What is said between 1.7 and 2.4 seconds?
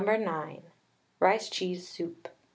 SOUP.